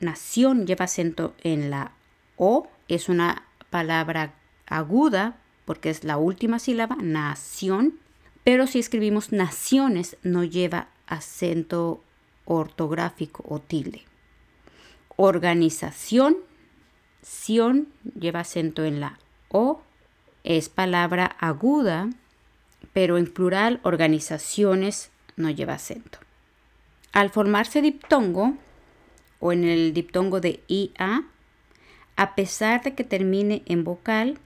nación 0.00 0.66
lleva 0.66 0.86
acento 0.86 1.34
en 1.42 1.70
la 1.70 1.92
O, 2.36 2.68
es 2.88 3.08
una 3.08 3.44
palabra 3.68 4.34
aguda 4.66 5.36
porque 5.64 5.90
es 5.90 6.04
la 6.04 6.16
última 6.16 6.58
sílaba, 6.58 6.96
nación, 6.96 7.98
pero 8.42 8.66
si 8.66 8.78
escribimos 8.78 9.32
naciones 9.32 10.16
no 10.22 10.44
lleva 10.44 10.88
acento 11.06 12.02
ortográfico 12.44 13.44
o 13.48 13.60
tilde. 13.60 14.02
Organización, 15.16 16.36
lleva 18.18 18.40
acento 18.40 18.84
en 18.84 19.00
la 19.00 19.18
O, 19.48 19.82
es 20.44 20.68
palabra 20.68 21.36
aguda, 21.38 22.10
pero 22.92 23.18
en 23.18 23.26
plural 23.26 23.80
organizaciones 23.84 25.10
no 25.36 25.50
lleva 25.50 25.74
acento. 25.74 26.18
Al 27.12 27.30
formarse 27.30 27.82
diptongo 27.82 28.54
o 29.38 29.52
en 29.52 29.64
el 29.64 29.92
diptongo 29.92 30.40
de 30.40 30.62
IA, 30.66 31.24
a 32.16 32.34
pesar 32.34 32.82
de 32.82 32.94
que 32.94 33.04
termine 33.04 33.62
en 33.66 33.84
vocal, 33.84 34.38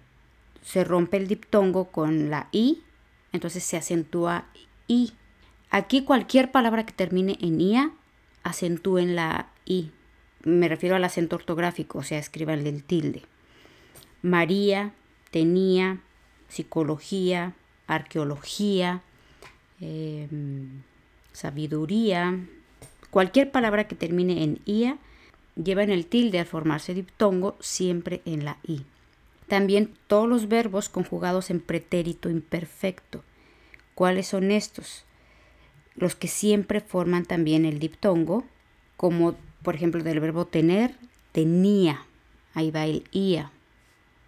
se 0.62 0.84
rompe 0.84 1.16
el 1.16 1.28
diptongo 1.28 1.90
con 1.90 2.30
la 2.30 2.48
I, 2.52 2.82
entonces 3.32 3.62
se 3.62 3.76
acentúa 3.76 4.46
I. 4.88 5.12
Aquí 5.70 6.04
cualquier 6.04 6.50
palabra 6.50 6.87
que 6.87 6.92
termine 6.92 7.38
en 7.40 7.61
IA, 7.61 7.92
acentúen 8.42 9.16
la 9.16 9.50
I. 9.64 9.90
Me 10.44 10.68
refiero 10.68 10.96
al 10.96 11.04
acento 11.04 11.37
ortográfico, 11.37 11.99
o 11.99 12.02
sea, 12.02 12.18
escriban 12.18 12.66
el 12.66 12.85
tilde. 12.85 13.23
María, 14.23 14.92
tenía, 15.30 16.00
psicología, 16.49 17.54
arqueología, 17.87 19.02
em, 19.80 20.82
sabiduría, 21.32 22.38
cualquier 23.11 23.50
palabra 23.50 23.88
que 23.88 23.94
termine 23.94 24.42
en 24.42 24.61
ia 24.64 24.99
lleva 25.56 25.82
en 25.82 25.90
el 25.90 26.06
tilde 26.06 26.38
al 26.38 26.46
formarse 26.46 26.94
diptongo 26.94 27.56
siempre 27.61 28.23
en 28.25 28.44
la 28.44 28.58
i. 28.62 28.82
También 29.49 29.94
todos 30.06 30.28
los 30.28 30.49
verbos 30.49 30.88
conjugados 30.88 31.50
en 31.50 31.61
pretérito 31.61 32.28
imperfecto. 32.30 33.23
¿Cuáles 33.94 34.26
son 34.26 34.50
estos? 34.50 35.05
Los 35.96 36.14
que 36.14 36.28
siempre 36.28 36.80
forman 36.80 37.24
también 37.24 37.64
el 37.64 37.78
diptongo, 37.78 38.44
como 38.96 39.34
por 39.62 39.74
ejemplo 39.74 40.02
del 40.02 40.20
verbo 40.20 40.46
tener, 40.46 40.94
tenía, 41.32 42.04
ahí 42.54 42.70
va 42.70 42.84
el 42.84 43.04
ia. 43.12 43.50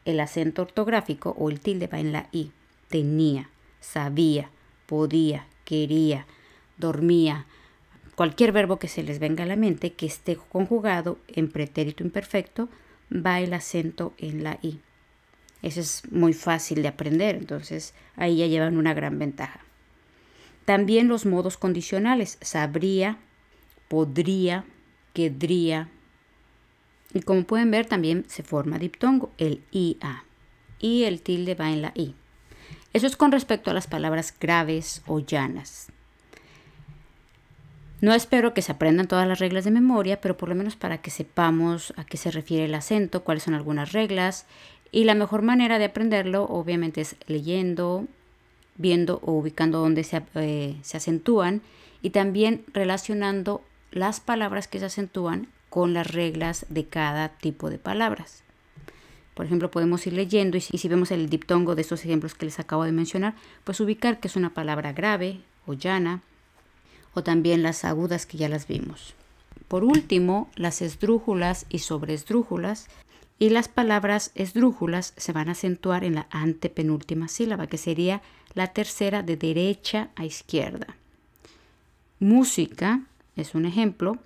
El 0.04 0.20
acento 0.20 0.62
ortográfico 0.62 1.34
o 1.38 1.50
el 1.50 1.60
tilde 1.60 1.86
va 1.86 2.00
en 2.00 2.12
la 2.12 2.28
i. 2.32 2.52
Tenía, 2.88 3.50
sabía, 3.80 4.50
podía, 4.86 5.46
quería, 5.64 6.26
dormía. 6.78 7.46
Cualquier 8.14 8.52
verbo 8.52 8.78
que 8.78 8.88
se 8.88 9.02
les 9.02 9.18
venga 9.18 9.44
a 9.44 9.46
la 9.46 9.56
mente 9.56 9.92
que 9.92 10.06
esté 10.06 10.36
conjugado 10.36 11.18
en 11.28 11.50
pretérito 11.50 12.02
imperfecto 12.02 12.68
va 13.12 13.40
el 13.40 13.52
acento 13.52 14.14
en 14.18 14.42
la 14.42 14.58
i. 14.62 14.80
Eso 15.62 15.80
es 15.80 16.02
muy 16.10 16.32
fácil 16.32 16.82
de 16.82 16.88
aprender, 16.88 17.36
entonces 17.36 17.94
ahí 18.16 18.38
ya 18.38 18.46
llevan 18.46 18.76
una 18.76 18.94
gran 18.94 19.18
ventaja. 19.18 19.60
También 20.68 21.08
los 21.08 21.24
modos 21.24 21.56
condicionales, 21.56 22.36
sabría, 22.42 23.16
podría, 23.88 24.66
querría, 25.14 25.88
y 27.14 27.22
como 27.22 27.44
pueden 27.44 27.70
ver, 27.70 27.86
también 27.86 28.26
se 28.28 28.42
forma 28.42 28.78
diptongo, 28.78 29.30
el 29.38 29.62
IA. 29.72 30.24
Y 30.78 31.04
el 31.04 31.22
tilde 31.22 31.54
va 31.54 31.70
en 31.70 31.80
la 31.80 31.92
I. 31.94 32.14
Eso 32.92 33.06
es 33.06 33.16
con 33.16 33.32
respecto 33.32 33.70
a 33.70 33.72
las 33.72 33.86
palabras 33.86 34.34
graves 34.38 35.00
o 35.06 35.20
llanas. 35.20 35.90
No 38.02 38.12
espero 38.12 38.52
que 38.52 38.60
se 38.60 38.72
aprendan 38.72 39.08
todas 39.08 39.26
las 39.26 39.38
reglas 39.38 39.64
de 39.64 39.70
memoria, 39.70 40.20
pero 40.20 40.36
por 40.36 40.50
lo 40.50 40.54
menos 40.54 40.76
para 40.76 40.98
que 40.98 41.10
sepamos 41.10 41.94
a 41.96 42.04
qué 42.04 42.18
se 42.18 42.30
refiere 42.30 42.66
el 42.66 42.74
acento, 42.74 43.24
cuáles 43.24 43.44
son 43.44 43.54
algunas 43.54 43.92
reglas. 43.92 44.44
Y 44.92 45.04
la 45.04 45.14
mejor 45.14 45.40
manera 45.40 45.78
de 45.78 45.86
aprenderlo, 45.86 46.44
obviamente, 46.44 47.00
es 47.00 47.16
leyendo, 47.26 48.06
viendo 48.78 49.20
o 49.22 49.32
ubicando 49.32 49.80
dónde 49.80 50.04
se, 50.04 50.22
eh, 50.36 50.76
se 50.82 50.96
acentúan 50.96 51.60
y 52.00 52.10
también 52.10 52.64
relacionando 52.72 53.62
las 53.90 54.20
palabras 54.20 54.68
que 54.68 54.78
se 54.78 54.86
acentúan 54.86 55.48
con 55.68 55.94
las 55.94 56.10
reglas 56.10 56.66
de 56.68 56.86
cada 56.86 57.28
tipo 57.28 57.70
de 57.70 57.78
palabras. 57.78 58.42
Por 59.34 59.46
ejemplo, 59.46 59.70
podemos 59.70 60.04
ir 60.06 60.14
leyendo 60.14 60.56
y 60.56 60.60
si, 60.60 60.88
vemos 60.88 61.12
el 61.12 61.28
diptongo 61.28 61.76
de 61.76 61.82
estos 61.82 62.04
ejemplos 62.04 62.34
que 62.34 62.46
les 62.46 62.58
acabo 62.58 62.84
de 62.84 62.90
mencionar, 62.90 63.34
pues 63.62 63.78
ubicar 63.80 64.18
que 64.18 64.26
es 64.26 64.34
una 64.34 64.52
palabra 64.52 64.92
grave 64.92 65.40
o 65.64 65.74
llana, 65.74 66.22
o 67.14 67.22
también 67.22 67.62
las 67.62 67.84
agudas 67.84 68.26
que 68.26 68.36
ya 68.36 68.48
las 68.48 68.66
vimos. 68.66 69.14
Por 69.68 69.84
último, 69.84 70.50
las 70.56 70.82
esdrújulas 70.82 71.66
y 71.68 71.80
sobreesdrújulas, 71.80 72.88
y 73.38 73.50
las 73.50 73.68
palabras 73.68 74.32
esdrújulas 74.34 75.14
se 75.16 75.32
van 75.32 75.48
a 75.48 75.52
acentuar 75.52 76.04
en 76.04 76.16
la 76.16 76.26
antepenúltima 76.30 77.28
sílaba, 77.28 77.66
que 77.66 77.78
sería 77.78 78.20
la 78.54 78.68
tercera 78.68 79.22
de 79.22 79.36
derecha 79.36 80.10
a 80.16 80.24
izquierda. 80.24 80.96
Música 82.18 83.02
es 83.36 83.54
un 83.54 83.64
ejemplo, 83.64 84.18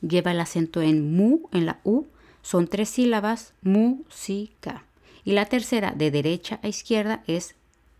lleva 0.00 0.30
el 0.30 0.40
acento 0.40 0.82
en 0.82 1.16
mu, 1.16 1.48
en 1.52 1.66
la 1.66 1.80
u, 1.82 2.04
son 2.42 2.68
tres 2.68 2.90
sílabas, 2.90 3.54
música. 3.62 4.84
Y 5.24 5.32
la 5.32 5.46
tercera, 5.46 5.92
de 5.96 6.12
derecha 6.12 6.60
a 6.62 6.68
izquierda, 6.68 7.24
es 7.26 7.56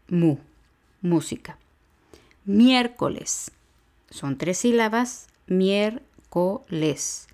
mu, 0.09 0.37
música. 1.03 1.59
Miércoles, 2.45 3.51
son 4.11 4.39
tres 4.39 4.59
sílabas, 4.59 5.27
miércoles. 5.49 7.27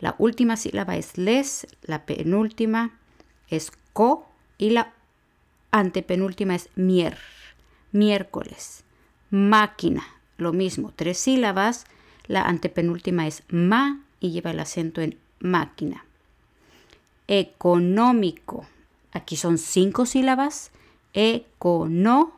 La 0.00 0.14
última 0.18 0.56
sílaba 0.56 0.96
es 0.96 1.16
les, 1.18 1.66
la 1.82 2.04
penúltima 2.06 2.98
es 3.48 3.70
co 3.92 4.26
y 4.56 4.70
la 4.70 4.92
antepenúltima 5.70 6.54
es 6.54 6.70
mier, 6.74 7.18
miércoles. 7.92 8.82
Máquina, 9.30 10.02
lo 10.38 10.52
mismo, 10.52 10.92
tres 10.96 11.18
sílabas, 11.18 11.84
la 12.26 12.42
antepenúltima 12.42 13.26
es 13.26 13.42
ma 13.48 14.00
y 14.20 14.30
lleva 14.30 14.52
el 14.52 14.60
acento 14.60 15.02
en 15.02 15.18
máquina. 15.38 16.04
Económico. 17.28 18.66
Aquí 19.12 19.36
son 19.36 19.58
cinco 19.58 20.06
sílabas. 20.06 20.70
Económico. 21.12 22.34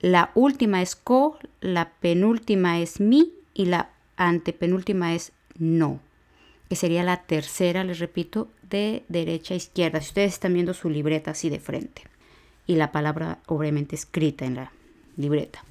La 0.00 0.32
última 0.34 0.82
es 0.82 0.96
co, 0.96 1.38
la 1.60 1.90
penúltima 1.90 2.80
es 2.80 3.00
mi 3.00 3.32
y 3.54 3.66
la 3.66 3.90
antepenúltima 4.16 5.14
es 5.14 5.32
no, 5.58 6.00
que 6.68 6.76
sería 6.76 7.02
la 7.02 7.22
tercera, 7.22 7.84
les 7.84 7.98
repito, 7.98 8.48
de 8.62 9.04
derecha 9.08 9.54
a 9.54 9.58
izquierda. 9.58 10.00
Si 10.00 10.08
ustedes 10.08 10.32
están 10.32 10.54
viendo 10.54 10.74
su 10.74 10.88
libreta 10.88 11.32
así 11.32 11.50
de 11.50 11.60
frente 11.60 12.02
y 12.66 12.76
la 12.76 12.92
palabra 12.92 13.38
obviamente 13.46 13.94
escrita 13.94 14.44
en 14.44 14.54
la 14.56 14.72
libreta. 15.16 15.64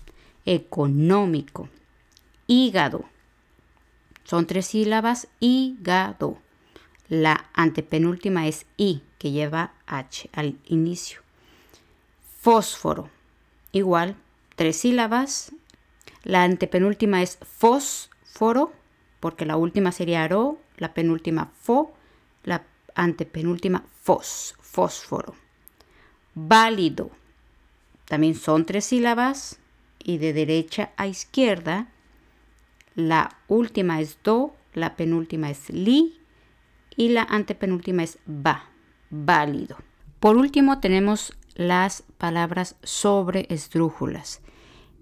Económico 0.46 1.70
hígado. 2.48 3.06
Son 4.24 4.46
tres 4.46 4.68
sílabas, 4.68 5.28
hígado. 5.40 6.38
La 7.10 7.50
antepenúltima 7.54 8.48
es 8.48 8.66
I, 8.78 9.02
que 9.18 9.32
lleva 9.32 9.74
H 9.88 10.30
al 10.34 10.58
inicio. 10.66 11.22
Fósforo. 12.40 13.10
Igual, 13.72 14.16
tres 14.56 14.78
sílabas. 14.78 15.52
La 16.24 16.44
antepenúltima 16.44 17.22
es 17.22 17.38
fósforo, 17.42 18.74
porque 19.22 19.46
la 19.46 19.56
última 19.56 19.94
sería 19.94 20.28
ro, 20.28 20.60
la 20.76 20.94
penúltima 20.94 21.54
fo, 21.62 21.94
la 22.44 22.66
antepenúltima 22.96 23.86
fos, 24.02 24.56
fósforo. 24.60 25.36
Válido. 26.36 27.12
También 28.06 28.36
son 28.36 28.66
tres 28.66 28.84
sílabas 28.84 29.60
y 30.00 30.18
de 30.18 30.34
derecha 30.34 30.92
a 30.98 31.08
izquierda 31.08 31.88
la 32.96 33.38
última 33.48 34.02
es 34.02 34.18
do, 34.24 34.54
la 34.74 34.96
penúltima 34.98 35.50
es 35.50 35.70
li 35.70 36.20
y 36.98 37.10
la 37.10 37.24
antepenúltima 37.24 38.04
es 38.04 38.18
va, 38.28 38.70
válido. 39.10 39.78
Por 40.20 40.36
último 40.36 40.80
tenemos 40.80 41.34
las 41.56 42.04
palabras 42.18 42.76
sobre 42.84 43.46
esdrújulas. 43.50 44.42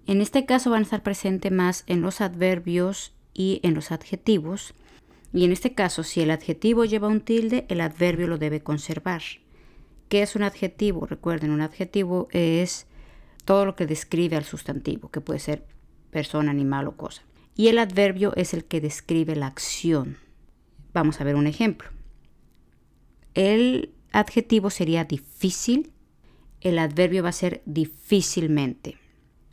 En 0.06 0.20
este 0.20 0.46
caso 0.46 0.70
van 0.70 0.80
a 0.80 0.82
estar 0.82 1.02
presentes 1.02 1.50
más 1.50 1.84
en 1.86 2.00
los 2.00 2.20
adverbios 2.20 3.12
y 3.34 3.60
en 3.62 3.74
los 3.74 3.92
adjetivos. 3.92 4.74
Y 5.32 5.44
en 5.44 5.52
este 5.52 5.74
caso, 5.74 6.02
si 6.02 6.20
el 6.20 6.30
adjetivo 6.30 6.84
lleva 6.84 7.08
un 7.08 7.20
tilde, 7.20 7.66
el 7.68 7.80
adverbio 7.80 8.26
lo 8.26 8.38
debe 8.38 8.62
conservar. 8.62 9.22
¿Qué 10.08 10.22
es 10.22 10.34
un 10.34 10.42
adjetivo? 10.42 11.06
Recuerden, 11.06 11.50
un 11.52 11.60
adjetivo 11.60 12.28
es 12.32 12.86
todo 13.44 13.64
lo 13.64 13.76
que 13.76 13.86
describe 13.86 14.36
al 14.36 14.44
sustantivo, 14.44 15.10
que 15.10 15.20
puede 15.20 15.38
ser 15.38 15.64
persona, 16.10 16.50
animal 16.50 16.88
o 16.88 16.96
cosa. 16.96 17.22
Y 17.56 17.68
el 17.68 17.78
adverbio 17.78 18.32
es 18.36 18.54
el 18.54 18.64
que 18.64 18.80
describe 18.80 19.36
la 19.36 19.46
acción. 19.46 20.16
Vamos 20.92 21.20
a 21.20 21.24
ver 21.24 21.36
un 21.36 21.46
ejemplo. 21.46 21.88
El 23.34 23.94
adjetivo 24.12 24.70
sería 24.70 25.04
difícil, 25.04 25.92
el 26.60 26.78
adverbio 26.78 27.22
va 27.22 27.28
a 27.28 27.32
ser 27.32 27.62
difícilmente. 27.64 28.98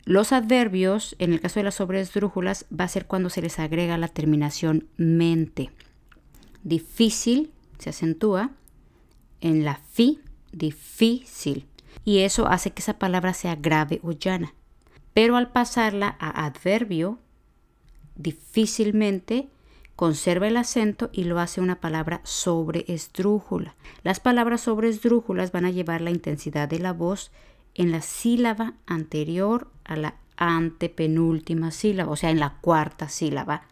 Los 0.08 0.32
adverbios, 0.32 1.14
en 1.18 1.34
el 1.34 1.40
caso 1.42 1.60
de 1.60 1.64
las 1.64 1.74
sobresdrújulas, 1.74 2.64
va 2.72 2.84
a 2.84 2.88
ser 2.88 3.04
cuando 3.04 3.28
se 3.28 3.42
les 3.42 3.58
agrega 3.58 3.98
la 3.98 4.08
terminación 4.08 4.88
mente. 4.96 5.70
Difícil 6.64 7.52
se 7.78 7.90
acentúa 7.90 8.52
en 9.42 9.66
la 9.66 9.82
fi, 9.92 10.22
difícil. 10.50 11.66
Y 12.06 12.20
eso 12.20 12.48
hace 12.48 12.70
que 12.70 12.80
esa 12.80 12.98
palabra 12.98 13.34
sea 13.34 13.54
grave 13.54 14.00
o 14.02 14.12
llana. 14.12 14.54
Pero 15.12 15.36
al 15.36 15.52
pasarla 15.52 16.16
a 16.18 16.46
adverbio, 16.46 17.18
difícilmente 18.16 19.50
conserva 19.94 20.48
el 20.48 20.56
acento 20.56 21.10
y 21.12 21.24
lo 21.24 21.38
hace 21.38 21.60
una 21.60 21.82
palabra 21.82 22.22
sobreesdrújula. 22.24 23.76
Las 24.04 24.20
palabras 24.20 24.62
sobreesdrújulas 24.62 25.52
van 25.52 25.66
a 25.66 25.70
llevar 25.70 26.00
la 26.00 26.12
intensidad 26.12 26.66
de 26.66 26.78
la 26.78 26.94
voz 26.94 27.30
en 27.78 27.92
la 27.92 28.02
sílaba 28.02 28.74
anterior 28.86 29.70
a 29.84 29.96
la 29.96 30.16
antepenúltima 30.36 31.70
sílaba, 31.70 32.12
o 32.12 32.16
sea, 32.16 32.30
en 32.30 32.40
la 32.40 32.58
cuarta 32.60 33.08
sílaba, 33.08 33.62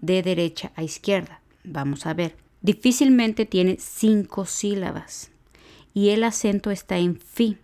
de 0.00 0.22
derecha 0.22 0.72
a 0.74 0.82
izquierda. 0.82 1.40
Vamos 1.62 2.04
a 2.04 2.14
ver. 2.14 2.36
Difícilmente 2.60 3.46
tiene 3.46 3.76
cinco 3.78 4.44
sílabas 4.44 5.30
y 5.94 6.10
el 6.10 6.24
acento 6.24 6.70
está 6.70 6.98
en 6.98 7.16
fi. 7.16 7.56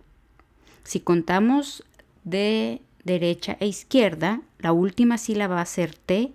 Si 0.83 1.01
contamos 1.01 1.83
de 2.23 2.81
derecha 3.03 3.57
e 3.59 3.67
izquierda, 3.67 4.41
la 4.59 4.71
última 4.71 5.17
sílaba 5.17 5.55
va 5.55 5.61
a 5.61 5.65
ser 5.65 5.93
T, 5.95 6.31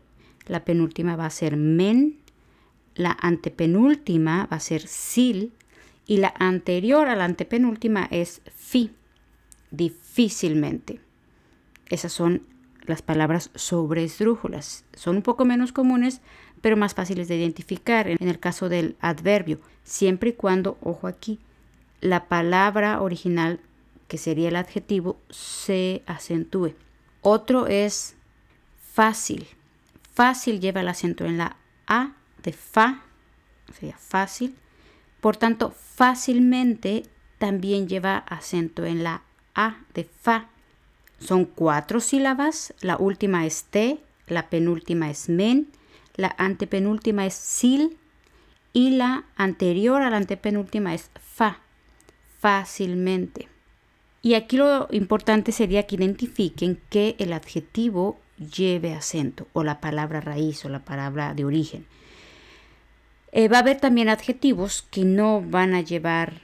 la 0.47 0.65
penúltima 0.65 1.17
va 1.17 1.27
a 1.27 1.31
ser 1.31 1.57
men, 1.57 2.19
la 2.95 3.17
antepenúltima 3.21 4.47
va 4.51 4.59
a 4.59 4.61
ser 4.61 4.87
sil 4.87 5.57
y 6.07 6.19
la 6.19 6.35
anterior 6.39 7.09
a 7.09 7.17
la 7.17 7.25
antepenúltima 7.25 8.07
es 8.11 8.43
fi, 8.55 8.91
difícilmente. 9.77 11.01
Esas 11.89 12.13
son 12.13 12.43
las 12.85 13.03
palabras 13.03 13.51
sobre 13.55 14.05
esdrújulas. 14.05 14.85
Son 14.95 15.17
un 15.17 15.23
poco 15.23 15.45
menos 15.45 15.73
comunes, 15.73 16.21
pero 16.61 16.77
más 16.77 16.95
fáciles 16.95 17.29
de 17.29 17.37
identificar 17.37 18.09
en 18.09 18.29
el 18.29 18.39
caso 18.39 18.69
del 18.69 18.97
adverbio, 19.01 19.61
siempre 19.85 20.31
y 20.31 20.33
cuando, 20.33 20.79
ojo 20.81 21.07
aquí, 21.07 21.39
la 22.01 22.29
palabra 22.29 23.01
original 23.01 23.61
que 24.09 24.19
sería 24.19 24.49
el 24.49 24.57
adjetivo, 24.57 25.19
se 25.31 26.03
acentúe. 26.07 26.75
Otro 27.23 27.67
es 27.67 28.17
fácil. 28.79 29.47
Fácil 30.13 30.61
lleva 30.61 30.81
el 30.81 30.89
acento 30.89 31.25
en 31.25 31.39
la 31.39 31.57
A 31.87 32.13
de 32.43 32.53
fa, 32.53 33.03
sería 33.75 33.99
fácil. 33.99 34.55
Por 35.21 35.37
tanto, 35.37 35.71
fácilmente 35.73 37.03
también 37.39 37.89
lleva 37.89 38.19
acento 38.19 38.85
en 38.85 39.03
la 39.03 39.23
A 39.57 39.79
de 39.95 40.05
fa. 40.05 40.47
Son 41.19 41.47
cuatro 41.47 41.99
sílabas, 41.99 42.75
la 42.81 42.97
última 42.97 43.47
es 43.47 43.65
T, 43.65 43.99
la 44.29 44.49
penúltima 44.51 45.11
es 45.11 45.29
men, 45.29 45.69
la 46.15 46.35
antepenúltima 46.39 47.27
es 47.27 47.35
sil 47.35 47.97
y 48.73 48.91
la 48.91 49.25
anterior 49.37 50.03
a 50.03 50.11
la 50.11 50.19
antepenúltima 50.19 50.95
es 50.95 51.11
fa. 51.21 51.61
Fácilmente. 52.39 53.49
Y 54.23 54.35
aquí 54.35 54.57
lo 54.59 54.89
importante 54.91 55.53
sería 55.53 55.87
que 55.87 55.97
identifiquen 55.97 56.79
que 56.91 57.17
el 57.19 57.33
adjetivo 57.33 58.21
lleve 58.39 58.93
acento 58.93 59.47
o 59.53 59.65
la 59.65 59.81
palabra 59.81 60.21
raíz 60.21 60.65
o 60.65 60.69
la 60.69 60.85
palabra 60.85 61.33
de 61.33 61.45
origen. 61.45 61.87
Eh, 63.33 63.49
va 63.49 63.59
a 63.59 63.61
haber 63.61 63.81
también 63.81 64.09
adjetivos 64.09 64.87
que 64.91 65.05
no 65.05 65.43
van 65.43 65.75
a 65.75 65.81
llevar 65.81 66.43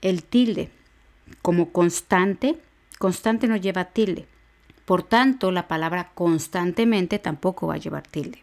el 0.00 0.22
tilde, 0.22 0.70
como 1.40 1.72
constante. 1.72 2.56
Constante 2.98 3.48
no 3.48 3.56
lleva 3.56 3.86
tilde. 3.86 4.26
Por 4.84 5.02
tanto, 5.02 5.50
la 5.52 5.68
palabra 5.68 6.10
constantemente 6.14 7.18
tampoco 7.18 7.68
va 7.68 7.74
a 7.74 7.78
llevar 7.78 8.06
tilde. 8.06 8.42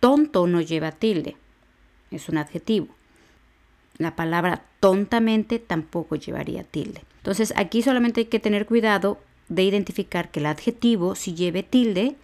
Tonto 0.00 0.46
no 0.46 0.60
lleva 0.60 0.92
tilde. 0.92 1.36
Es 2.10 2.28
un 2.28 2.38
adjetivo. 2.38 2.88
La 3.98 4.16
palabra 4.16 4.62
tontamente 4.80 5.58
tampoco 5.58 6.16
llevaría 6.16 6.64
tilde. 6.64 7.02
Entonces 7.18 7.52
aquí 7.56 7.82
solamente 7.82 8.20
hay 8.20 8.26
que 8.26 8.40
tener 8.40 8.64
cuidado 8.64 9.18
de 9.48 9.64
identificar 9.64 10.30
que 10.30 10.40
el 10.40 10.46
adjetivo, 10.46 11.14
si 11.14 11.34
lleve 11.34 11.62
tilde, 11.62 12.16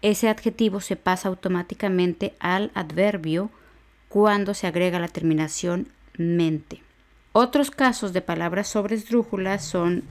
ese 0.00 0.28
adjetivo 0.28 0.80
se 0.80 0.96
pasa 0.96 1.28
automáticamente 1.28 2.34
al 2.38 2.70
adverbio 2.74 3.50
cuando 4.08 4.54
se 4.54 4.66
agrega 4.66 4.98
la 4.98 5.08
terminación 5.08 5.88
mente. 6.16 6.82
Otros 7.40 7.70
casos 7.70 8.12
de 8.12 8.20
palabras 8.20 8.66
sobre 8.66 8.96
esdrújulas 8.96 9.64
son 9.64 10.02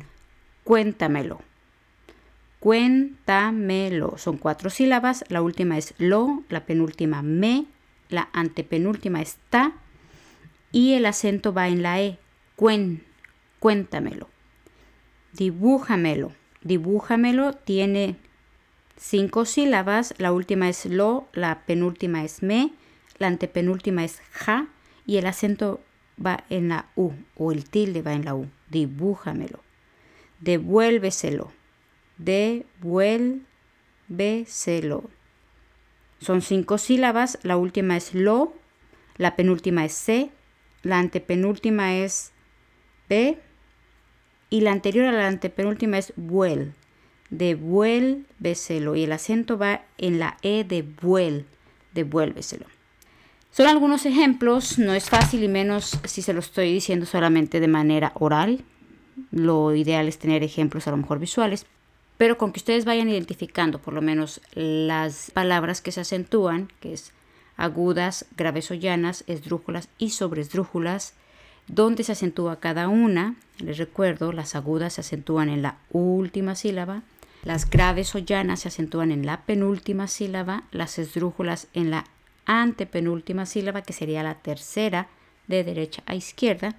cuéntamelo. 0.63 1.41
Cuéntamelo. 2.61 4.17
Son 4.17 4.37
cuatro 4.37 4.69
sílabas. 4.69 5.25
La 5.27 5.41
última 5.41 5.77
es 5.77 5.93
lo, 5.97 6.45
la 6.47 6.65
penúltima 6.65 7.21
me, 7.23 7.65
la 8.07 8.29
antepenúltima 8.31 9.21
está 9.21 9.73
y 10.71 10.93
el 10.93 11.05
acento 11.05 11.51
va 11.51 11.67
en 11.67 11.83
la 11.83 11.99
E. 11.99 12.17
Cuen, 12.55 13.03
cuéntamelo. 13.59 14.29
Dibújamelo. 15.33 16.31
Dibújamelo 16.61 17.51
tiene 17.51 18.15
cinco 18.95 19.43
sílabas. 19.43 20.13
La 20.17 20.31
última 20.31 20.69
es 20.69 20.85
lo, 20.85 21.27
la 21.33 21.65
penúltima 21.65 22.23
es 22.23 22.41
me, 22.41 22.71
la 23.17 23.27
antepenúltima 23.27 24.05
es 24.05 24.21
ja 24.31 24.67
y 25.05 25.17
el 25.17 25.27
acento 25.27 25.81
va 26.23 26.43
en 26.49 26.69
la 26.69 26.89
U 26.95 27.11
o 27.35 27.51
el 27.51 27.69
tilde 27.69 28.01
va 28.01 28.13
en 28.13 28.25
la 28.25 28.33
U. 28.35 28.47
Dibújamelo. 28.69 29.59
Devuélveselo. 30.39 31.51
Devuélveselo. 32.17 35.03
Son 36.19 36.41
cinco 36.41 36.77
sílabas. 36.77 37.39
La 37.43 37.57
última 37.57 37.97
es 37.97 38.13
lo, 38.13 38.53
la 39.17 39.35
penúltima 39.35 39.85
es 39.85 39.93
C, 39.93 40.29
la 40.83 40.99
antepenúltima 40.99 41.95
es 41.95 42.33
B 43.09 43.39
y 44.49 44.61
la 44.61 44.71
anterior 44.71 45.05
a 45.05 45.11
la 45.11 45.27
antepenúltima 45.27 45.97
es 45.97 46.13
vuel. 46.15 46.73
Devuélveselo 47.29 48.95
y 48.95 49.03
el 49.03 49.11
acento 49.11 49.57
va 49.57 49.85
en 49.97 50.19
la 50.19 50.37
E 50.41 50.63
de 50.63 50.81
vuel. 50.81 51.45
Devuélveselo. 51.93 52.65
Son 53.51 53.67
algunos 53.67 54.05
ejemplos, 54.05 54.77
no 54.77 54.93
es 54.93 55.09
fácil 55.09 55.43
y 55.43 55.47
menos 55.47 55.97
si 56.03 56.21
se 56.21 56.33
lo 56.33 56.39
estoy 56.39 56.71
diciendo 56.73 57.05
solamente 57.05 57.59
de 57.59 57.67
manera 57.67 58.11
oral. 58.15 58.63
Lo 59.31 59.73
ideal 59.73 60.07
es 60.07 60.19
tener 60.19 60.43
ejemplos 60.43 60.87
a 60.87 60.91
lo 60.91 60.97
mejor 60.97 61.17
visuales, 61.17 61.65
pero 62.17 62.37
con 62.37 62.51
que 62.51 62.59
ustedes 62.59 62.85
vayan 62.85 63.09
identificando 63.09 63.79
por 63.79 63.93
lo 63.93 64.01
menos 64.01 64.41
las 64.53 65.31
palabras 65.31 65.81
que 65.81 65.91
se 65.91 66.01
acentúan, 66.01 66.71
que 66.79 66.93
es 66.93 67.13
agudas, 67.55 68.25
graves 68.37 68.69
o 68.71 68.75
llanas, 68.75 69.23
esdrújulas 69.27 69.89
y 69.97 70.11
sobresdrújulas, 70.11 71.13
donde 71.67 72.03
se 72.03 72.13
acentúa 72.13 72.59
cada 72.59 72.87
una. 72.87 73.35
Les 73.59 73.77
recuerdo, 73.77 74.31
las 74.31 74.55
agudas 74.55 74.93
se 74.93 75.01
acentúan 75.01 75.49
en 75.49 75.63
la 75.63 75.79
última 75.89 76.55
sílaba, 76.55 77.01
las 77.43 77.69
graves 77.69 78.13
o 78.15 78.19
llanas 78.19 78.61
se 78.61 78.67
acentúan 78.67 79.11
en 79.11 79.25
la 79.25 79.45
penúltima 79.45 80.07
sílaba, 80.07 80.63
las 80.71 80.99
esdrújulas 80.99 81.67
en 81.73 81.91
la 81.91 82.05
antepenúltima 82.47 83.45
sílaba, 83.45 83.83
que 83.83 83.93
sería 83.93 84.23
la 84.23 84.35
tercera 84.35 85.09
de 85.45 85.63
derecha 85.63 86.01
a 86.07 86.15
izquierda, 86.15 86.75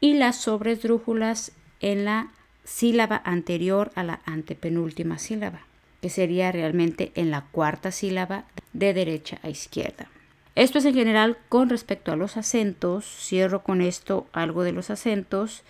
y 0.00 0.14
las 0.14 0.36
sobresdrújulas 0.36 1.52
en 1.80 2.04
la 2.04 2.30
sílaba 2.64 3.20
anterior 3.24 3.90
a 3.96 4.04
la 4.04 4.20
antepenúltima 4.26 5.18
sílaba, 5.18 5.62
que 6.00 6.10
sería 6.10 6.52
realmente 6.52 7.10
en 7.16 7.30
la 7.30 7.46
cuarta 7.50 7.90
sílaba 7.90 8.44
de 8.72 8.94
derecha 8.94 9.40
a 9.42 9.48
izquierda. 9.48 10.08
Esto 10.54 10.78
es 10.78 10.84
en 10.84 10.94
general 10.94 11.38
con 11.48 11.68
respecto 11.68 12.12
a 12.12 12.16
los 12.16 12.36
acentos. 12.36 13.06
Cierro 13.06 13.62
con 13.62 13.80
esto 13.80 14.26
algo 14.32 14.62
de 14.62 14.72
los 14.72 14.90
acentos 14.90 15.62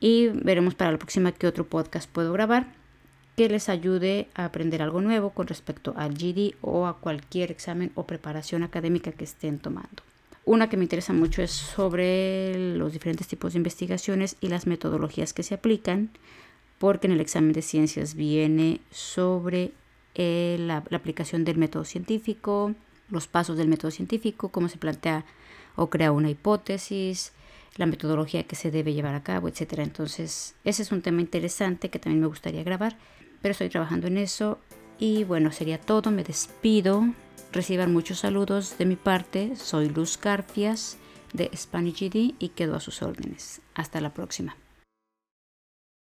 y 0.00 0.28
veremos 0.28 0.74
para 0.74 0.92
la 0.92 0.98
próxima 0.98 1.32
qué 1.32 1.46
otro 1.46 1.64
podcast 1.64 2.10
puedo 2.10 2.32
grabar 2.32 2.81
que 3.42 3.48
les 3.48 3.68
ayude 3.68 4.28
a 4.36 4.44
aprender 4.44 4.82
algo 4.82 5.00
nuevo 5.00 5.30
con 5.30 5.48
respecto 5.48 5.94
al 5.96 6.14
GD 6.14 6.54
o 6.60 6.86
a 6.86 6.98
cualquier 6.98 7.50
examen 7.50 7.90
o 7.96 8.06
preparación 8.06 8.62
académica 8.62 9.10
que 9.10 9.24
estén 9.24 9.58
tomando. 9.58 10.04
Una 10.44 10.68
que 10.68 10.76
me 10.76 10.84
interesa 10.84 11.12
mucho 11.12 11.42
es 11.42 11.50
sobre 11.50 12.76
los 12.76 12.92
diferentes 12.92 13.26
tipos 13.26 13.52
de 13.52 13.56
investigaciones 13.56 14.36
y 14.40 14.46
las 14.46 14.68
metodologías 14.68 15.32
que 15.32 15.42
se 15.42 15.54
aplican, 15.54 16.10
porque 16.78 17.08
en 17.08 17.14
el 17.14 17.20
examen 17.20 17.52
de 17.52 17.62
ciencias 17.62 18.14
viene 18.14 18.80
sobre 18.92 19.72
eh, 20.14 20.56
la, 20.60 20.84
la 20.88 20.96
aplicación 20.98 21.44
del 21.44 21.58
método 21.58 21.84
científico, 21.84 22.76
los 23.10 23.26
pasos 23.26 23.56
del 23.56 23.66
método 23.66 23.90
científico, 23.90 24.50
cómo 24.50 24.68
se 24.68 24.78
plantea 24.78 25.24
o 25.74 25.90
crea 25.90 26.12
una 26.12 26.30
hipótesis, 26.30 27.32
la 27.76 27.86
metodología 27.86 28.44
que 28.44 28.54
se 28.54 28.70
debe 28.70 28.94
llevar 28.94 29.16
a 29.16 29.24
cabo, 29.24 29.48
etc. 29.48 29.78
Entonces, 29.78 30.54
ese 30.62 30.82
es 30.82 30.92
un 30.92 31.02
tema 31.02 31.20
interesante 31.20 31.88
que 31.88 31.98
también 31.98 32.20
me 32.20 32.28
gustaría 32.28 32.62
grabar, 32.62 32.96
pero 33.42 33.52
estoy 33.52 33.68
trabajando 33.68 34.06
en 34.06 34.16
eso. 34.16 34.58
Y 34.98 35.24
bueno, 35.24 35.52
sería 35.52 35.80
todo, 35.80 36.10
me 36.10 36.24
despido. 36.24 37.04
Reciban 37.52 37.92
muchos 37.92 38.20
saludos 38.20 38.78
de 38.78 38.86
mi 38.86 38.96
parte. 38.96 39.56
Soy 39.56 39.88
Luz 39.88 40.18
Garfias 40.18 40.96
de 41.32 41.50
Spanish 41.54 42.00
GD 42.00 42.34
y 42.38 42.52
quedo 42.54 42.76
a 42.76 42.80
sus 42.80 43.02
órdenes. 43.02 43.60
Hasta 43.74 44.00
la 44.00 44.14
próxima. 44.14 44.56